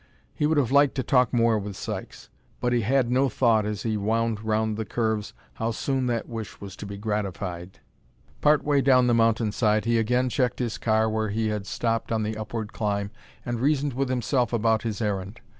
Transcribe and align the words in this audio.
He 0.33 0.47
would 0.47 0.57
have 0.57 0.71
liked 0.71 0.95
to 0.95 1.03
talk 1.03 1.31
more 1.31 1.59
with 1.59 1.77
Sykes. 1.77 2.31
But 2.59 2.73
he 2.73 2.81
had 2.81 3.11
no 3.11 3.29
thought 3.29 3.67
as 3.67 3.83
he 3.83 3.97
wound 3.97 4.43
round 4.43 4.75
the 4.75 4.83
curves 4.83 5.35
how 5.53 5.69
soon 5.69 6.07
that 6.07 6.27
wish 6.27 6.59
was 6.59 6.75
to 6.77 6.87
be 6.87 6.97
gratified. 6.97 7.77
Part 8.41 8.63
way 8.63 8.81
down 8.81 9.05
the 9.05 9.13
mountainside 9.13 9.85
he 9.85 9.99
again 9.99 10.27
checked 10.27 10.57
his 10.57 10.79
car 10.79 11.07
where 11.07 11.29
he 11.29 11.49
had 11.49 11.67
stopped 11.67 12.11
on 12.11 12.23
the 12.23 12.35
upward 12.35 12.73
climb 12.73 13.11
and 13.45 13.59
reasoned 13.59 13.93
with 13.93 14.09
himself 14.09 14.51
about 14.51 14.81
his 14.81 15.03
errand. 15.03 15.39